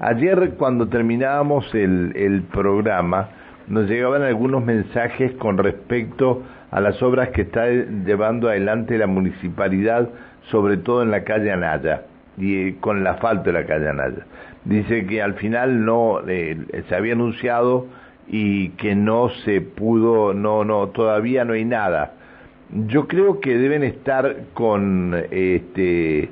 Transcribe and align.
Ayer 0.00 0.54
cuando 0.56 0.88
terminábamos 0.88 1.74
el, 1.74 2.12
el 2.16 2.42
programa, 2.42 3.28
nos 3.66 3.88
llegaban 3.88 4.22
algunos 4.22 4.64
mensajes 4.64 5.32
con 5.32 5.58
respecto 5.58 6.42
a 6.70 6.80
las 6.80 7.02
obras 7.02 7.30
que 7.30 7.42
está 7.42 7.66
llevando 7.68 8.48
adelante 8.48 8.96
la 8.98 9.06
municipalidad, 9.06 10.08
sobre 10.50 10.76
todo 10.76 11.02
en 11.02 11.10
la 11.10 11.24
calle 11.24 11.50
Anaya 11.50 12.02
y 12.36 12.68
eh, 12.68 12.76
con 12.80 12.98
el 12.98 13.06
asfalto 13.06 13.44
de 13.44 13.60
la 13.60 13.66
calle 13.66 13.88
Anaya. 13.88 14.26
Dice 14.64 15.06
que 15.06 15.22
al 15.22 15.34
final 15.34 15.84
no 15.84 16.20
eh, 16.26 16.56
se 16.88 16.94
había 16.94 17.14
anunciado 17.14 17.86
y 18.28 18.70
que 18.70 18.94
no 18.94 19.30
se 19.44 19.60
pudo, 19.60 20.34
no, 20.34 20.64
no, 20.64 20.88
todavía 20.88 21.44
no 21.44 21.54
hay 21.54 21.64
nada. 21.64 22.12
Yo 22.86 23.08
creo 23.08 23.40
que 23.40 23.56
deben 23.56 23.82
estar 23.82 24.36
con 24.52 25.14
este 25.30 26.28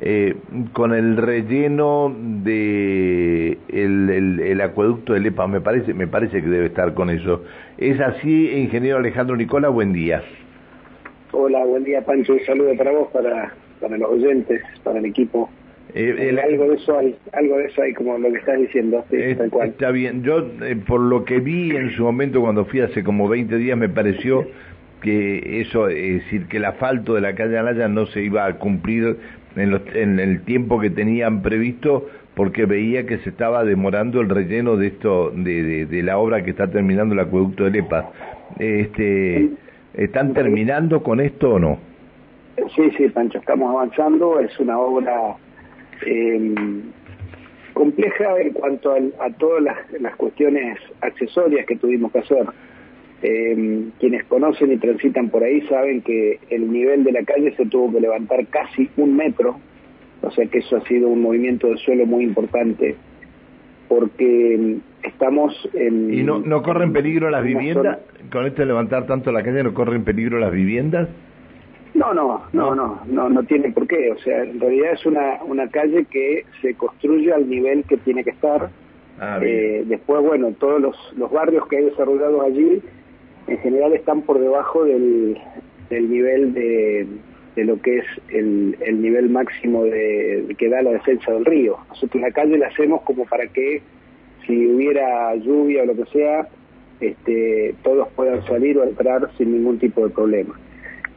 eh, 0.00 0.34
con 0.72 0.92
el 0.92 1.16
relleno 1.16 2.14
de 2.42 3.58
el, 3.68 4.40
el, 4.40 4.60
acueducto 4.60 5.12
de 5.12 5.20
Lepa, 5.20 5.46
me 5.46 5.60
parece, 5.60 5.94
me 5.94 6.06
parece 6.06 6.42
que 6.42 6.48
debe 6.48 6.66
estar 6.66 6.94
con 6.94 7.10
eso. 7.10 7.44
¿Es 7.78 8.00
así, 8.00 8.50
ingeniero 8.50 8.98
Alejandro 8.98 9.36
Nicola? 9.36 9.68
Buen 9.68 9.92
día. 9.92 10.22
Hola, 11.32 11.64
buen 11.64 11.84
día 11.84 12.04
Pancho, 12.04 12.34
un 12.34 12.40
saludo 12.40 12.76
para 12.76 12.92
vos, 12.92 13.08
para, 13.12 13.54
para 13.80 13.96
los 13.96 14.10
oyentes, 14.10 14.62
para 14.82 14.98
el 14.98 15.06
equipo. 15.06 15.48
Eh, 15.96 16.36
algo 16.42 16.70
de 16.70 16.74
eso 16.74 16.98
hay, 16.98 17.14
algo 17.32 17.56
de 17.56 17.66
eso 17.66 17.82
hay 17.82 17.94
como 17.94 18.18
lo 18.18 18.32
que 18.32 18.38
estás 18.38 18.58
diciendo. 18.58 19.04
Está 19.10 19.92
bien, 19.92 20.24
yo 20.24 20.44
eh, 20.62 20.74
por 20.74 21.00
lo 21.00 21.24
que 21.24 21.38
vi 21.38 21.70
en 21.70 21.92
su 21.92 22.02
momento 22.02 22.40
cuando 22.40 22.64
fui 22.64 22.80
hace 22.80 23.04
como 23.04 23.28
20 23.28 23.56
días 23.58 23.78
me 23.78 23.88
pareció 23.88 24.44
que 25.04 25.60
eso, 25.60 25.88
es 25.88 26.24
decir, 26.24 26.46
que 26.46 26.56
el 26.56 26.64
asfalto 26.64 27.14
de 27.14 27.20
la 27.20 27.34
calle 27.34 27.58
Anaya 27.58 27.88
no 27.88 28.06
se 28.06 28.22
iba 28.22 28.46
a 28.46 28.58
cumplir 28.58 29.18
en, 29.56 30.18
el 30.20 30.42
tiempo 30.42 30.80
que 30.80 30.90
tenían 30.90 31.42
previsto 31.42 32.08
porque 32.34 32.66
veía 32.66 33.06
que 33.06 33.18
se 33.18 33.30
estaba 33.30 33.64
demorando 33.64 34.20
el 34.20 34.28
relleno 34.28 34.76
de 34.76 34.88
esto 34.88 35.30
de, 35.30 36.02
la 36.02 36.18
obra 36.18 36.42
que 36.42 36.50
está 36.50 36.68
terminando 36.68 37.14
el 37.14 37.20
acueducto 37.20 37.64
de 37.64 37.70
Lepa. 37.70 38.10
Este, 38.58 39.50
¿Están 39.94 40.34
terminando 40.34 41.02
con 41.02 41.20
esto 41.20 41.54
o 41.54 41.58
no? 41.58 41.78
Sí, 42.74 42.90
sí, 42.96 43.08
Pancho, 43.08 43.38
estamos 43.38 43.70
avanzando. 43.70 44.40
Es 44.40 44.58
una 44.58 44.78
obra 44.78 45.36
eh, 46.04 46.54
compleja 47.72 48.40
en 48.40 48.52
cuanto 48.52 48.92
a, 48.92 49.30
todas 49.38 49.62
las, 49.62 49.76
las, 50.00 50.16
cuestiones 50.16 50.78
accesorias 51.00 51.66
que 51.66 51.76
tuvimos 51.76 52.10
que 52.12 52.18
hacer. 52.18 52.46
Eh, 53.26 53.88
quienes 53.98 54.22
conocen 54.24 54.70
y 54.70 54.76
transitan 54.76 55.30
por 55.30 55.42
ahí 55.42 55.62
saben 55.62 56.02
que 56.02 56.40
el 56.50 56.70
nivel 56.70 57.04
de 57.04 57.12
la 57.12 57.24
calle 57.24 57.56
se 57.56 57.64
tuvo 57.64 57.90
que 57.90 58.00
levantar 58.02 58.46
casi 58.48 58.90
un 58.98 59.16
metro, 59.16 59.58
o 60.20 60.30
sea 60.30 60.44
que 60.44 60.58
eso 60.58 60.76
ha 60.76 60.82
sido 60.82 61.08
un 61.08 61.22
movimiento 61.22 61.68
de 61.68 61.78
suelo 61.78 62.04
muy 62.04 62.22
importante, 62.22 62.96
porque 63.88 64.76
estamos 65.02 65.54
en... 65.72 66.12
¿Y 66.12 66.22
no, 66.22 66.40
no 66.40 66.62
corren 66.62 66.92
peligro 66.92 67.30
las 67.30 67.42
viviendas? 67.42 68.00
¿Con 68.30 68.44
esto 68.44 68.60
de 68.60 68.66
levantar 68.66 69.06
tanto 69.06 69.32
la 69.32 69.42
calle 69.42 69.62
no 69.62 69.72
corren 69.72 70.04
peligro 70.04 70.38
las 70.38 70.52
viviendas? 70.52 71.08
No, 71.94 72.12
no, 72.12 72.42
no, 72.52 72.74
no, 72.74 73.00
no, 73.06 73.30
no 73.30 73.42
tiene 73.44 73.72
por 73.72 73.86
qué. 73.86 74.12
O 74.12 74.18
sea, 74.18 74.42
en 74.42 74.60
realidad 74.60 74.92
es 74.92 75.06
una, 75.06 75.42
una 75.44 75.66
calle 75.68 76.04
que 76.10 76.44
se 76.60 76.74
construye 76.74 77.32
al 77.32 77.48
nivel 77.48 77.84
que 77.84 77.96
tiene 77.96 78.22
que 78.22 78.30
estar. 78.30 78.68
Ah, 79.18 79.38
eh, 79.40 79.82
después, 79.86 80.22
bueno, 80.22 80.52
todos 80.58 80.78
los, 80.78 81.14
los 81.16 81.32
barrios 81.32 81.66
que 81.68 81.78
hay 81.78 81.84
desarrollados 81.84 82.44
allí 82.44 82.82
en 83.46 83.58
general 83.58 83.92
están 83.92 84.22
por 84.22 84.38
debajo 84.38 84.84
del, 84.84 85.38
nivel 85.90 86.54
de, 86.54 87.06
lo 87.56 87.80
que 87.80 87.98
es 87.98 88.04
el, 88.28 88.76
el 88.80 89.02
nivel 89.02 89.30
máximo 89.30 89.84
de, 89.84 90.54
que 90.58 90.68
da 90.68 90.82
la 90.82 90.92
defensa 90.92 91.32
del 91.32 91.44
río. 91.44 91.78
Nosotros 91.88 92.22
la 92.22 92.30
calle 92.30 92.58
la 92.58 92.68
hacemos 92.68 93.02
como 93.02 93.24
para 93.26 93.46
que 93.48 93.82
si 94.46 94.66
hubiera 94.66 95.34
lluvia 95.36 95.82
o 95.82 95.86
lo 95.86 95.96
que 95.96 96.04
sea, 96.06 96.48
este, 97.00 97.74
todos 97.82 98.08
puedan 98.14 98.44
salir 98.46 98.78
o 98.78 98.84
entrar 98.84 99.30
sin 99.36 99.52
ningún 99.52 99.78
tipo 99.78 100.06
de 100.06 100.10
problema. 100.10 100.58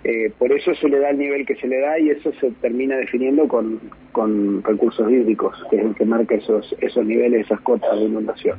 Eh, 0.04 0.32
por 0.38 0.52
eso 0.52 0.74
se 0.76 0.88
le 0.88 1.00
da 1.00 1.10
el 1.10 1.18
nivel 1.18 1.46
que 1.46 1.56
se 1.56 1.68
le 1.68 1.80
da 1.80 2.00
y 2.00 2.10
eso 2.10 2.32
se 2.40 2.52
termina 2.62 2.96
definiendo 2.98 3.48
con, 3.48 3.80
con 4.12 4.64
recursos 4.64 5.10
hídricos, 5.12 5.62
que 5.70 5.78
es 5.78 5.86
el 5.86 5.96
que 5.96 6.06
marca 6.06 6.36
esos, 6.36 6.76
esos 6.80 7.06
niveles, 7.06 7.46
esas 7.46 7.60
cotas 7.62 7.98
de 8.00 8.06
inundación. 8.06 8.58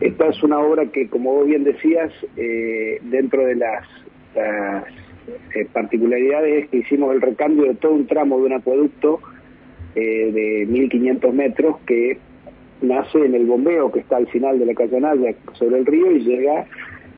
Esta 0.00 0.26
es 0.26 0.42
una 0.42 0.58
obra 0.58 0.86
que, 0.86 1.08
como 1.08 1.32
vos 1.32 1.46
bien 1.46 1.64
decías, 1.64 2.12
eh, 2.36 2.98
dentro 3.02 3.46
de 3.46 3.56
las, 3.56 3.86
eh, 5.54 5.66
particularidades 5.72 6.64
es 6.64 6.70
que 6.70 6.76
hicimos 6.78 7.14
el 7.14 7.22
recambio 7.22 7.64
de 7.64 7.74
todo 7.74 7.92
un 7.92 8.06
tramo 8.06 8.38
de 8.38 8.44
un 8.44 8.52
acueducto 8.52 9.20
eh, 9.94 10.30
de 10.32 10.68
1.500 10.68 11.32
metros 11.32 11.76
que 11.86 12.18
nace 12.82 13.24
en 13.24 13.34
el 13.34 13.46
bombeo 13.46 13.90
que 13.90 14.00
está 14.00 14.18
al 14.18 14.26
final 14.28 14.58
de 14.58 14.66
la 14.66 14.74
calle 14.74 15.00
sobre 15.54 15.78
el 15.78 15.86
río 15.86 16.12
y 16.12 16.20
llega 16.20 16.66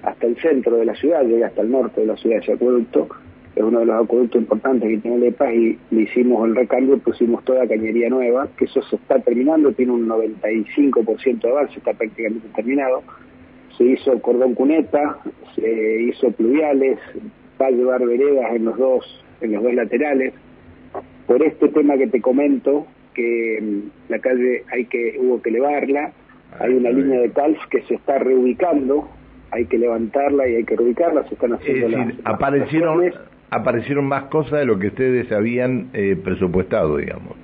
hasta 0.03 0.27
el 0.27 0.37
centro 0.37 0.77
de 0.77 0.84
la 0.84 0.95
ciudad, 0.95 1.25
llega 1.25 1.49
hasta 1.49 1.62
el 1.62 1.72
norte 1.72 2.00
de 2.00 2.06
la 2.06 2.16
ciudad 2.16 2.39
ese 2.39 2.53
acueducto 2.53 3.09
es 3.58 3.64
uno 3.64 3.80
de 3.80 3.86
los 3.86 4.04
acueductos 4.04 4.41
importantes 4.41 4.88
que 4.88 4.98
tiene 4.98 5.19
Lepas 5.19 5.52
y 5.52 5.76
le 5.91 6.02
hicimos 6.02 6.46
el 6.46 6.54
recambio, 6.54 6.96
pusimos 6.98 7.44
toda 7.44 7.66
cañería 7.66 8.08
nueva, 8.08 8.46
que 8.56 8.66
eso 8.66 8.80
se 8.82 8.94
está 8.94 9.19
terminando, 9.19 9.72
tiene 9.72 9.92
un 9.92 10.06
95% 10.06 11.41
de 11.41 11.50
avance, 11.50 11.78
está 11.78 11.92
prácticamente 11.92 12.47
terminado. 12.54 13.02
Se 13.76 13.82
hizo 13.84 14.16
cordón 14.22 14.54
cuneta, 14.54 15.18
se 15.56 16.02
hizo 16.02 16.30
pluviales, 16.30 17.00
va 17.60 17.66
a 17.66 17.70
llevar 17.70 18.06
veredas 18.06 18.54
en 18.54 18.64
los 18.64 18.78
dos, 18.78 19.24
en 19.41 19.52
los 19.52 19.62
dos 19.64 19.74
laterales. 19.74 20.34
Por 21.26 21.42
este 21.42 21.68
tema 21.70 21.97
que 21.97 22.06
te 22.06 22.20
comento, 22.20 22.86
que 23.12 23.58
mm, 23.60 24.10
la 24.10 24.20
calle 24.20 24.62
hay 24.72 24.84
que, 24.84 25.18
hubo 25.18 25.42
que 25.42 25.50
elevarla, 25.50 26.12
hay 26.60 26.74
una 26.74 26.91
línea 26.91 27.20
de 27.20 27.30
calz 27.32 27.58
que 27.70 27.82
se 27.82 27.94
está 27.94 28.20
reubicando, 28.20 29.08
hay 29.50 29.66
que 29.66 29.78
levantarla 29.78 30.48
y 30.48 30.56
hay 30.56 30.64
que 30.64 30.76
reubicarla, 30.76 31.24
se 31.24 31.34
están 31.34 31.54
haciendo 31.54 31.88
las, 31.88 32.14
aparecieron 32.24 33.02
aparecieron 33.50 34.06
más 34.06 34.25
cosas 34.25 34.60
de 34.60 34.66
lo 34.66 34.78
que 34.78 34.88
ustedes 34.88 35.31
habían 35.32 35.91
eh, 35.92 36.16
presupuestado, 36.22 36.97
digamos. 36.97 37.36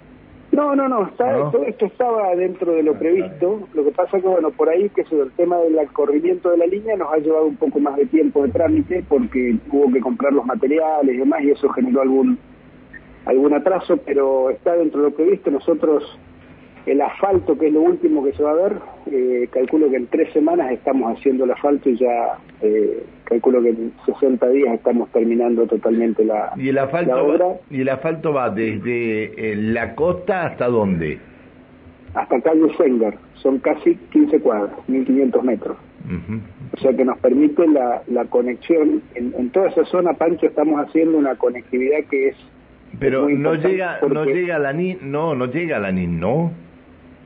No, 0.53 0.77
no, 0.77 0.89
no, 0.89 1.11
todo 1.17 1.65
esto 1.67 1.87
estaba 1.87 2.33
dentro 2.37 2.73
de 2.73 2.85
lo 2.85 2.93
ah, 2.93 2.99
previsto. 2.99 3.67
Lo 3.75 3.85
que 3.85 3.91
pasa 3.91 4.21
que, 4.21 4.29
bueno, 4.29 4.53
por 4.53 4.69
ahí 4.69 4.89
que 4.91 5.01
eso, 5.01 5.21
el 5.25 5.33
tema 5.33 5.59
del 5.59 5.77
corrimiento 5.89 6.51
de 6.51 6.59
la 6.59 6.67
línea 6.67 6.97
nos 6.97 7.13
ha 7.13 7.17
llevado 7.17 7.47
un 7.47 7.57
poco 7.57 7.81
más 7.81 7.97
de 7.97 8.07
tiempo 8.07 8.45
de 8.45 8.53
trámite 8.53 9.05
porque 9.09 9.57
hubo 9.73 9.93
que 9.93 10.01
comprar 10.01 10.33
los 10.33 10.47
materiales 10.47 11.13
y 11.13 11.19
demás 11.19 11.43
y 11.43 11.51
eso 11.51 11.69
generó 11.71 12.03
algún 12.03 12.39
algún 13.25 13.55
atraso, 13.55 13.97
pero 13.97 14.51
está 14.51 14.77
dentro 14.77 15.03
de 15.03 15.11
lo 15.11 15.17
previsto. 15.17 15.51
Nosotros 15.51 16.05
el 16.87 17.01
asfalto, 17.01 17.57
que 17.57 17.69
es 17.69 17.73
lo 17.73 17.81
último 17.81 18.23
que 18.25 18.33
se 18.33 18.43
va 18.43 18.51
a 18.51 18.55
ver, 18.55 18.73
eh, 19.11 19.49
calculo 19.51 19.91
que 19.91 19.97
en 19.97 20.07
tres 20.09 20.33
semanas 20.33 20.71
estamos 20.71 21.17
haciendo 21.17 21.45
el 21.45 21.53
asfalto 21.53 21.89
y 21.89 21.97
ya 21.97 22.39
eh, 22.61 23.03
calculo 23.25 23.63
que 23.63 23.71
en 23.71 23.93
60 24.05 24.47
días 24.49 24.75
estamos 24.75 25.11
terminando 25.11 25.67
totalmente 25.67 26.25
la, 26.25 26.53
¿Y 26.57 26.69
el 26.69 26.79
asfalto 26.79 27.25
obra. 27.25 27.47
Va, 27.47 27.55
¿Y 27.71 27.81
el 27.81 27.89
asfalto 27.89 28.33
va 28.33 28.51
desde 28.51 29.53
eh, 29.53 29.57
la 29.57 29.95
costa 29.95 30.47
hasta 30.47 30.69
dónde? 30.69 31.19
Hasta 32.15 32.41
calle 32.43 32.77
Sengar, 32.77 33.17
son 33.35 33.59
casi 33.59 33.97
15 34.13 34.41
cuadras, 34.41 34.77
1500 34.89 35.43
metros. 35.43 35.77
O 36.75 36.81
sea 36.81 36.93
que 36.93 37.05
nos 37.05 37.19
permite 37.19 37.67
la, 37.67 38.03
la 38.09 38.27
conexión. 38.27 39.03
En, 39.15 39.35
en, 39.39 39.51
toda 39.51 39.69
esa 39.69 39.85
zona, 39.87 40.13
Pancho, 40.13 40.47
estamos 40.47 40.79
haciendo 40.87 41.17
una 41.17 41.35
conectividad 41.37 42.05
que 42.11 42.29
es. 42.29 42.37
Pero 43.01 43.29
no 43.29 43.55
llega, 43.55 44.01
no 44.09 44.25
llega 44.27 44.57
a 44.57 44.59
la 44.59 44.73
NIN, 44.73 44.99
no, 45.11 45.35
no 45.35 45.47
llega 45.47 45.79
a 45.79 45.81
la 45.81 45.91
NIN, 45.91 46.21
¿no? 46.21 46.53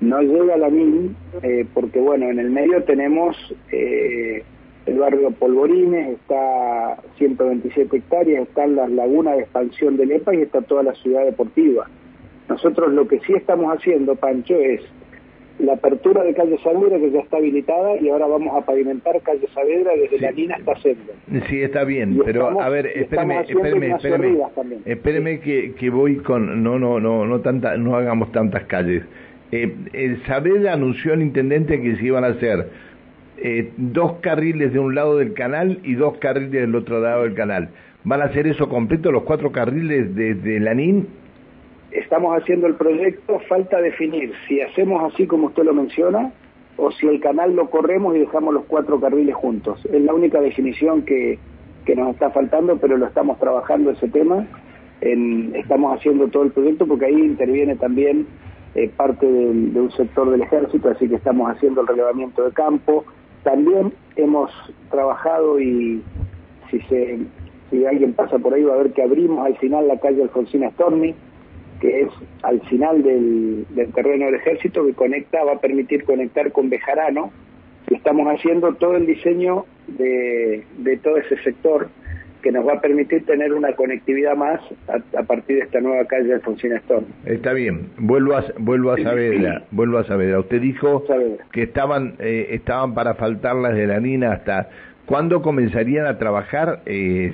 No 0.01 0.21
llega 0.21 0.55
a 0.55 0.59
la 0.59 0.69
MIN 0.69 1.17
eh, 1.43 1.67
porque, 1.75 2.01
bueno, 2.01 2.31
en 2.31 2.39
el 2.39 2.51
medio 2.51 2.83
tenemos 2.85 3.37
eh, 3.73 4.43
el 4.87 4.99
barrio 4.99 5.31
Polvorines, 5.33 6.19
está 6.21 6.99
127 7.19 7.97
hectáreas, 7.97 8.49
están 8.49 8.77
las 8.77 8.91
lagunas 8.91 9.37
de 9.37 9.43
expansión 9.43 9.97
de 9.97 10.07
Lepa 10.07 10.35
y 10.35 10.43
está 10.43 10.63
toda 10.63 10.83
la 10.83 10.95
ciudad 10.95 11.25
deportiva. 11.25 11.89
Nosotros 12.49 12.93
lo 12.93 13.07
que 13.07 13.19
sí 13.21 13.35
estamos 13.35 13.77
haciendo, 13.77 14.15
Pancho, 14.15 14.55
es 14.55 14.81
la 15.59 15.75
apertura 15.75 16.23
de 16.23 16.35
calle 16.35 16.57
Saavedra 16.63 16.99
que 16.99 17.11
ya 17.11 17.19
está 17.19 17.39
habilitada 17.39 17.97
y 18.01 18.09
ahora 18.09 18.27
vamos 18.27 18.57
a 18.57 18.65
pavimentar 18.65 19.21
calle 19.23 19.47
Saavedra 19.53 19.93
desde 19.97 20.21
la 20.21 20.31
Nina 20.31 20.55
hasta 20.55 20.77
Senda. 20.81 21.13
Sí, 21.49 21.61
está 21.61 21.85
bien, 21.85 22.19
pero 22.25 22.61
a 22.61 22.69
ver, 22.69 22.87
espéreme, 22.87 23.41
espéreme, 23.41 23.91
espéreme, 23.91 24.39
espéreme 24.87 25.41
que, 25.41 25.75
que 25.75 25.91
voy 25.91 26.19
con, 26.19 26.63
no, 26.63 26.79
no, 26.79 27.01
no, 27.01 27.27
no 27.27 27.41
tanta, 27.41 27.77
no 27.77 27.97
hagamos 27.97 28.31
tantas 28.31 28.65
calles 28.65 29.03
eh, 29.51 29.75
el 29.93 30.23
Saavedra 30.27 30.75
anunció 30.75 31.15
al 31.15 31.23
intendente 31.23 31.81
que 31.81 31.97
se 31.97 32.05
iban 32.05 32.25
a 32.25 32.29
hacer 32.29 32.69
eh, 33.39 33.73
dos 33.77 34.15
carriles 34.21 34.73
de 34.73 34.79
un 34.79 34.95
lado 34.95 35.17
del 35.17 35.33
canal 35.33 35.81
y 35.85 35.95
dos 35.95 36.19
carriles 36.19 36.53
del 36.53 36.75
otro 36.75 37.01
lado 37.01 37.23
del 37.23 37.35
canal. 37.35 37.71
¿Van 38.05 38.21
a 38.21 38.27
hacer 38.27 38.47
eso 38.47 38.69
completo, 38.69 39.11
los 39.11 39.23
cuatro 39.23 39.53
carriles 39.53 40.15
desde 40.15 40.61
Lanín? 40.61 41.09
Estamos 41.91 42.37
haciendo 42.37 42.67
el 42.67 42.75
proyecto, 42.75 43.41
falta 43.49 43.81
definir 43.81 44.33
si 44.47 44.61
hacemos 44.61 45.13
así 45.13 45.27
como 45.27 45.47
usted 45.47 45.65
lo 45.65 45.73
menciona 45.73 46.33
o 46.77 46.91
si 46.93 47.07
el 47.07 47.21
canal 47.21 47.57
lo 47.57 47.71
corremos 47.71 48.15
y 48.17 48.21
dejamos 48.21 48.53
los 48.53 48.65
cuatro 48.67 49.01
carriles 49.01 49.35
juntos. 49.35 49.85
Es 49.87 50.03
la 50.03 50.13
única 50.13 50.41
definición 50.41 51.03
que, 51.03 51.39
nos 51.97 52.11
está 52.11 52.31
faltando, 52.31 52.77
pero 52.77 52.99
lo 52.99 53.07
estamos 53.07 53.39
trabajando 53.39 53.91
ese 53.93 54.09
tema. 54.09 54.47
Estamos 55.01 55.97
haciendo 55.97 56.29
todo 56.29 56.43
el 56.43 56.51
proyecto 56.51 56.87
porque 56.87 57.07
ahí 57.07 57.15
interviene 57.15 57.77
también 57.77 58.27
eh, 58.85 58.91
parte 58.97 59.27
de 59.27 59.81
un 59.81 59.91
sector 59.93 60.31
del 60.31 60.43
ejército, 60.43 60.89
así 60.89 61.09
que 61.09 61.17
estamos 61.17 61.51
haciendo 61.51 61.81
el 61.81 61.87
relevamiento 61.89 62.45
de 62.45 62.53
campo. 62.53 63.05
También 63.43 63.93
hemos 64.17 64.51
trabajado 64.91 65.59
y 65.61 66.03
si 66.71 66.81
se 66.83 67.19
si 67.71 67.85
alguien 67.85 68.15
pasa 68.15 68.39
por 68.39 68.55
ahí 68.55 68.63
va 68.63 68.75
a 68.75 68.79
ver 68.79 68.93
que 68.93 69.03
abrimos 69.03 69.45
al 69.45 69.57
final 69.59 69.89
la 69.89 69.99
calle 69.99 70.23
Alfonsina 70.23 70.71
Storni, 70.71 71.15
que 71.81 72.03
es 72.03 72.09
al 72.43 72.61
final 72.63 73.03
del, 73.03 73.67
terreno 73.95 74.27
del 74.27 74.37
ejército, 74.37 74.85
que 74.87 74.95
conecta, 74.95 75.45
va 75.45 75.55
a 75.55 75.61
permitir 75.61 76.05
conectar 76.05 76.51
con 76.53 76.71
Bejarano. 76.71 77.31
Estamos 77.91 78.27
haciendo 78.29 78.75
todo 78.75 78.97
el 78.97 79.07
diseño 79.07 79.65
de, 79.87 80.65
de 80.79 80.97
todo 80.99 81.17
ese 81.17 81.37
sector 81.43 81.89
que 82.43 82.53
nos 82.53 82.67
va 82.67 82.75
a 82.75 82.81
permitir 82.81 83.25
tener 83.27 83.53
una 83.53 83.73
conectividad 83.75 84.37
más 84.37 84.61
a, 84.89 85.23
partir 85.23 85.57
de 85.57 85.63
esta 85.63 85.81
nueva 85.81 86.05
calle 86.07 86.35
Alfonsina 86.35 86.77
Storm. 86.79 87.05
Está 87.25 87.53
bien, 87.53 87.91
vuelvo 87.99 88.37
a, 88.37 88.45
vuelvo 88.59 88.93
a 88.93 88.99
saberla, 88.99 89.63
vuelvo 89.71 89.99
a 89.99 90.05
saberla. 90.05 90.41
Usted 90.41 90.61
dijo 90.61 91.05
que 91.53 91.63
estaban, 91.63 92.15
eh, 92.19 92.49
estaban 92.51 92.95
para 92.95 93.15
faltar 93.15 93.57
las 93.57 93.75
de 93.75 93.87
la 93.87 94.01
Nina 94.01 94.33
hasta 94.33 94.69
¿Cuándo 95.09 95.41
comenzarían 95.41 96.05
a 96.05 96.19
trabajar 96.19 96.81
eh, 96.85 97.33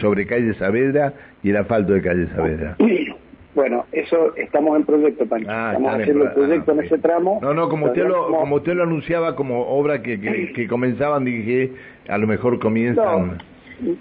sobre 0.00 0.26
calle 0.26 0.54
Saavedra 0.54 1.12
y 1.44 1.50
el 1.50 1.56
asfalto 1.56 1.92
de 1.92 2.02
calle 2.02 2.26
Saavedra? 2.34 2.76
Bueno, 3.54 3.84
eso 3.92 4.34
estamos 4.36 4.74
en 4.78 4.86
proyecto, 4.86 5.26
Pancho. 5.26 5.46
Ah, 5.50 5.72
estamos 5.74 6.00
haciendo 6.00 6.24
el 6.24 6.32
proyecto 6.32 6.72
en 6.72 6.80
ese 6.80 6.96
tramo. 6.96 7.38
No, 7.42 7.52
no, 7.52 7.68
como 7.68 7.84
usted 7.84 8.06
lo, 8.06 8.28
como 8.28 8.56
usted 8.56 8.72
lo 8.72 8.84
anunciaba 8.84 9.36
como 9.36 9.66
obra 9.66 10.00
que, 10.00 10.18
que, 10.54 10.66
comenzaban, 10.66 11.26
dije, 11.26 11.72
a 12.08 12.16
lo 12.16 12.26
mejor 12.26 12.58
comienzan. 12.60 13.42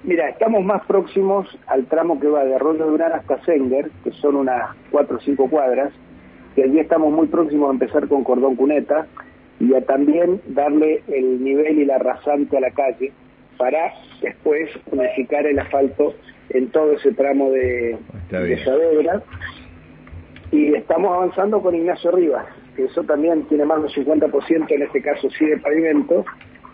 Mira, 0.03 0.29
estamos 0.29 0.63
más 0.63 0.85
próximos 0.85 1.47
al 1.67 1.85
tramo 1.85 2.19
que 2.19 2.27
va 2.27 2.45
de 2.45 2.55
Arroyo 2.55 2.91
de 2.91 3.03
hasta 3.03 3.43
Senger, 3.43 3.89
que 4.03 4.11
son 4.13 4.35
unas 4.35 4.75
cuatro 4.91 5.17
o 5.17 5.19
cinco 5.21 5.49
cuadras, 5.49 5.91
que 6.55 6.63
allí 6.63 6.79
estamos 6.79 7.11
muy 7.11 7.27
próximos 7.27 7.69
a 7.69 7.73
empezar 7.73 8.07
con 8.07 8.23
Cordón 8.23 8.55
Cuneta 8.55 9.07
y 9.59 9.73
a 9.73 9.81
también 9.81 10.41
darle 10.47 11.03
el 11.07 11.43
nivel 11.43 11.79
y 11.79 11.85
la 11.85 11.97
rasante 11.97 12.57
a 12.57 12.61
la 12.61 12.71
calle 12.71 13.11
para 13.57 13.93
después 14.21 14.69
unificar 14.91 15.45
el 15.45 15.59
asfalto 15.59 16.13
en 16.49 16.69
todo 16.69 16.93
ese 16.93 17.13
tramo 17.13 17.51
de, 17.51 17.97
de 18.29 18.63
Saavedra. 18.63 19.21
Y 20.51 20.73
estamos 20.73 21.15
avanzando 21.15 21.61
con 21.61 21.75
Ignacio 21.75 22.11
Rivas, 22.11 22.45
que 22.75 22.85
eso 22.85 23.03
también 23.03 23.43
tiene 23.47 23.65
más 23.65 23.81
del 23.81 23.91
50%, 23.91 24.65
en 24.69 24.81
este 24.81 25.01
caso 25.01 25.29
sí 25.29 25.45
de 25.45 25.57
pavimento, 25.57 26.25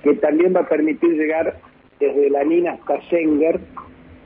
que 0.02 0.16
también 0.16 0.56
va 0.56 0.62
a 0.62 0.68
permitir 0.70 1.12
llegar 1.12 1.58
desde 2.00 2.30
La 2.30 2.44
Nina 2.44 2.74
hasta 2.74 3.02
Senger 3.10 3.60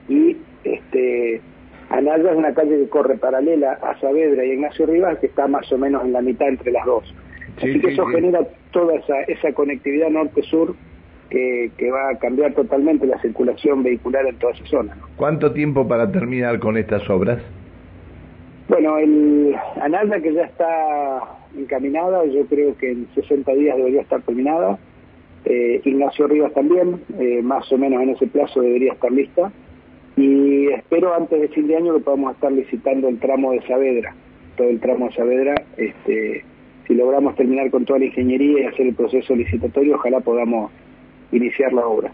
y 0.10 0.38
este 0.64 1.42
Anaya 1.90 2.32
es 2.32 2.38
una 2.38 2.54
calle 2.54 2.78
que 2.78 2.90
corre 2.90 3.18
paralela 3.18 3.74
a 3.82 4.00
Saavedra 4.00 4.46
y 4.46 4.52
Ignacio 4.52 4.86
Rivas, 4.86 5.20
que 5.20 5.28
está 5.28 5.48
más 5.48 5.70
o 5.72 5.78
menos 5.78 6.04
en 6.06 6.14
la 6.14 6.22
mitad 6.22 6.48
entre 6.48 6.72
las 6.72 6.86
dos. 6.86 7.14
Así 7.58 7.80
que 7.80 7.92
eso 7.92 8.06
genera 8.06 8.40
toda 8.72 8.96
esa, 8.96 9.22
esa 9.24 9.52
conectividad 9.52 10.10
norte-sur 10.10 10.74
que, 11.30 11.70
que, 11.78 11.92
va 11.92 12.12
a 12.12 12.18
cambiar 12.18 12.54
totalmente 12.54 13.06
la 13.06 13.20
circulación 13.22 13.84
vehicular 13.84 14.26
en 14.26 14.38
toda 14.38 14.54
esa 14.54 14.66
zona. 14.68 14.98
¿Cuánto 15.18 15.52
tiempo 15.52 15.86
para 15.88 16.10
terminar 16.12 16.60
con 16.60 16.78
estas 16.78 17.10
obras? 17.10 17.42
Bueno, 18.70 18.98
el 18.98 19.54
Analda 19.82 20.22
que 20.22 20.34
ya 20.34 20.44
está 20.44 21.20
encaminada, 21.58 22.24
yo 22.26 22.46
creo 22.46 22.78
que 22.78 22.92
en 22.92 23.08
60 23.16 23.52
días 23.54 23.76
debería 23.76 24.02
estar 24.02 24.22
terminada. 24.22 24.80
Eh, 25.46 25.82
Ignacio 25.84 26.28
Rivas 26.28 26.54
también, 26.54 27.02
eh, 27.20 27.42
más 27.42 27.72
o 27.72 27.78
menos 27.78 28.02
en 28.02 28.10
ese 28.10 28.28
plazo 28.28 28.62
debería 28.62 28.94
estar 28.94 29.12
lista. 29.12 29.52
Y 30.18 30.68
espero 30.68 31.14
antes 31.14 31.40
de 31.40 31.48
fin 31.50 31.68
de 31.68 31.78
año 31.78 31.94
que 31.96 32.04
podamos 32.04 32.36
estar 32.36 32.52
licitando 32.52 33.08
el 33.08 33.20
tramo 33.20 33.52
de 33.54 33.62
Saavedra, 33.62 34.14
todo 34.58 34.70
el 34.70 34.80
tramo 34.80 35.08
de 35.08 35.14
Saavedra, 35.14 35.56
este, 35.78 36.44
si 36.88 36.94
logramos 36.94 37.36
terminar 37.36 37.72
con 37.72 37.86
toda 37.86 38.00
la 38.00 38.06
ingeniería 38.06 38.62
y 38.62 38.66
hacer 38.66 38.88
el 38.88 38.96
proceso 38.96 39.36
licitatorio, 39.36 39.96
ojalá 39.96 40.20
podamos 40.20 40.72
iniciar 41.32 41.74
la 41.74 41.86
obra. 41.86 42.12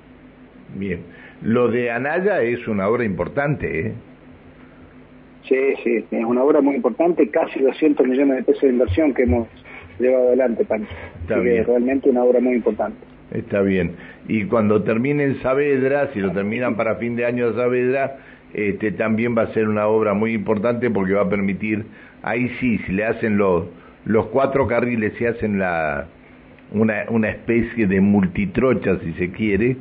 Bien. 0.76 1.00
Lo 1.42 1.70
de 1.70 1.92
Anaya 1.92 2.42
es 2.42 2.68
una 2.68 2.88
obra 2.88 3.04
importante, 3.04 3.88
¿eh? 3.88 3.94
Sí, 5.48 5.56
sí, 5.84 6.06
es 6.12 6.26
una 6.26 6.44
obra 6.44 6.62
muy 6.62 6.76
importante, 6.76 7.30
casi 7.30 7.60
200 7.60 8.06
millones 8.06 8.38
de 8.38 8.44
pesos 8.44 8.64
de 8.64 8.70
inversión 8.70 9.14
que 9.14 9.24
hemos 9.24 9.48
llevado 9.98 10.28
adelante, 10.28 10.66
Pancho. 10.66 10.92
Está 11.22 11.40
bien. 11.40 11.66
realmente 11.66 12.10
una 12.10 12.24
obra 12.24 12.40
muy 12.42 12.56
importante. 12.56 12.98
Está 13.32 13.62
bien. 13.62 13.96
Y 14.28 14.46
cuando 14.46 14.84
terminen 14.84 15.42
Saavedra, 15.42 16.12
si 16.14 16.20
lo 16.20 16.32
terminan 16.32 16.76
para 16.76 16.96
fin 16.96 17.16
de 17.16 17.26
año 17.26 17.54
Saavedra, 17.54 18.18
este, 18.54 18.92
también 18.92 19.38
va 19.38 19.44
a 19.44 19.54
ser 19.54 19.68
una 19.68 19.88
obra 19.88 20.14
muy 20.14 20.34
importante 20.34 20.90
porque 20.90 21.14
va 21.14 21.24
a 21.24 21.30
permitir, 21.30 21.86
ahí 22.24 22.50
sí, 22.60 22.78
si 22.86 22.94
le 22.94 23.06
hacen 23.06 23.38
los 23.38 23.66
los 24.08 24.28
cuatro 24.28 24.68
carriles 24.68 25.14
se 25.18 25.28
hacen 25.28 25.60
la, 25.60 26.08
una, 26.72 27.06
una 27.10 27.30
especie 27.30 27.88
de 27.88 28.00
multitrocha, 28.00 29.00
si 29.00 29.14
se 29.14 29.32
quiere, 29.32 29.76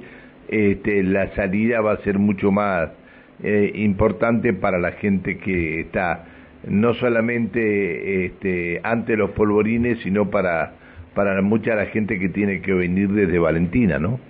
este, 0.49 1.03
la 1.05 1.33
salida 1.35 1.81
va 1.81 1.93
a 1.93 1.97
ser 1.99 2.19
mucho 2.19 2.51
más 2.51 2.91
eh, 3.43 3.71
importante 3.75 4.53
para 4.53 4.79
la 4.79 4.93
gente 4.93 5.39
que 5.39 5.81
está 5.81 6.25
no 6.67 6.95
solamente 6.95 8.27
este, 8.27 8.81
ante 8.83 9.17
los 9.17 9.31
polvorines, 9.31 10.01
sino 10.01 10.29
para, 10.29 10.73
para 11.17 11.41
mucha 11.41 11.75
la 11.75 11.87
gente 11.87 12.19
que 12.19 12.29
tiene 12.29 12.61
que 12.61 12.75
venir 12.75 13.09
desde 13.09 13.39
Valentina, 13.39 13.99
¿no? 13.99 14.21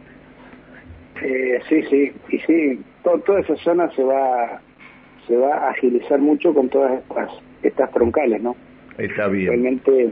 Eh, 1.20 1.60
sí, 1.68 1.82
sí, 1.90 2.12
y 2.28 2.38
sí, 2.38 2.80
toda 3.02 3.40
esa 3.40 3.56
zona 3.56 3.90
se 3.90 4.04
va, 4.04 4.60
se 5.26 5.36
va 5.36 5.52
a 5.52 5.70
agilizar 5.70 6.20
mucho 6.20 6.54
con 6.54 6.68
todas 6.68 7.00
estas, 7.00 7.30
estas 7.64 7.90
troncales, 7.90 8.40
¿no? 8.40 8.54
Está 8.98 9.26
bien. 9.26 9.48
Realmente, 9.48 10.10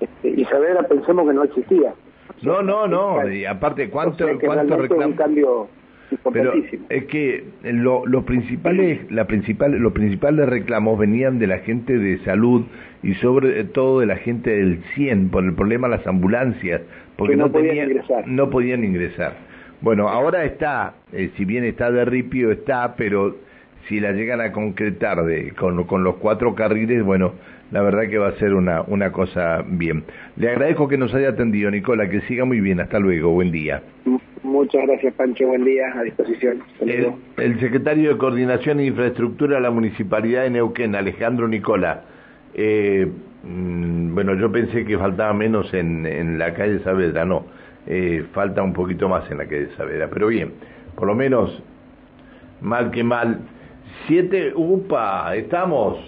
este, 0.00 0.28
Isabela 0.28 0.82
pensemos 0.82 1.28
que 1.28 1.34
no 1.34 1.44
existía. 1.44 1.94
No, 2.42 2.60
no, 2.60 2.88
no, 2.88 3.30
y 3.30 3.44
aparte, 3.44 3.88
¿cuánto, 3.88 4.26
cuánto 4.40 4.76
reclamo? 4.78 5.06
un 5.06 5.12
cambio 5.12 5.68
pero 6.32 6.52
es 6.88 7.04
que 7.06 7.44
lo, 7.62 8.06
los 8.06 8.24
principales, 8.24 9.10
la 9.10 9.26
principal, 9.26 9.72
los 9.72 9.92
principales 9.92 10.48
reclamos 10.48 10.98
venían 10.98 11.38
de 11.38 11.46
la 11.46 11.58
gente 11.58 11.98
de 11.98 12.18
salud 12.18 12.64
y 13.02 13.14
sobre 13.14 13.64
todo 13.64 14.00
de 14.00 14.06
la 14.06 14.16
gente 14.16 14.50
del 14.50 14.82
100 14.94 15.30
por 15.30 15.44
el 15.44 15.54
problema 15.54 15.88
de 15.88 15.96
las 15.96 16.06
ambulancias, 16.06 16.82
porque 17.16 17.36
no, 17.36 17.50
podían 17.50 17.90
ingresar. 17.90 18.26
No 18.26 18.50
podían 18.50 18.84
ingresar. 18.84 19.34
Bueno, 19.80 20.08
ahora 20.08 20.44
está, 20.44 20.94
eh, 21.12 21.30
si 21.36 21.44
bien 21.44 21.64
está 21.64 21.90
de 21.90 22.04
ripio, 22.04 22.50
está, 22.50 22.96
pero 22.96 23.36
si 23.88 24.00
la 24.00 24.12
llegan 24.12 24.40
a 24.40 24.52
concretar 24.52 25.24
de, 25.24 25.52
con, 25.52 25.84
con 25.84 26.02
los 26.02 26.16
cuatro 26.16 26.54
carriles, 26.54 27.04
bueno, 27.04 27.34
la 27.70 27.82
verdad 27.82 28.08
que 28.08 28.18
va 28.18 28.28
a 28.28 28.32
ser 28.32 28.54
una, 28.54 28.82
una 28.82 29.12
cosa 29.12 29.64
bien. 29.66 30.04
Le 30.36 30.50
agradezco 30.50 30.88
que 30.88 30.98
nos 30.98 31.14
haya 31.14 31.30
atendido, 31.30 31.70
Nicola, 31.70 32.08
que 32.08 32.20
siga 32.22 32.44
muy 32.44 32.60
bien. 32.60 32.80
Hasta 32.80 32.98
luego, 32.98 33.30
buen 33.30 33.50
día. 33.50 33.82
Muchas 34.56 34.86
gracias, 34.86 35.12
Pancho. 35.12 35.48
Buen 35.48 35.64
día, 35.64 35.84
a 35.94 36.02
disposición. 36.02 36.62
El, 36.80 37.60
secretario 37.60 38.14
de 38.14 38.16
Coordinación 38.16 38.80
e 38.80 38.86
Infraestructura 38.86 39.56
de 39.56 39.60
la 39.60 39.70
Municipalidad 39.70 40.44
de 40.44 40.50
Neuquén, 40.50 40.94
Alejandro 40.94 41.46
Nicola. 41.46 42.04
Eh, 42.54 43.06
mm, 43.42 44.14
bueno, 44.14 44.34
yo 44.34 44.50
pensé 44.50 44.86
que 44.86 44.96
faltaba 44.96 45.34
menos 45.34 45.74
en, 45.74 46.06
en 46.06 46.38
la 46.38 46.54
calle 46.54 46.78
Saavedra, 46.78 47.26
no. 47.26 47.44
Eh, 47.86 48.24
falta 48.32 48.62
un 48.62 48.72
poquito 48.72 49.10
más 49.10 49.30
en 49.30 49.36
la 49.36 49.44
calle 49.44 49.68
Saavedra, 49.76 50.08
pero 50.08 50.28
bien, 50.28 50.52
por 50.94 51.06
lo 51.06 51.14
menos, 51.14 51.62
mal 52.62 52.90
que 52.90 53.04
mal. 53.04 53.40
Siete, 54.06 54.54
upa, 54.54 55.36
estamos. 55.36 55.98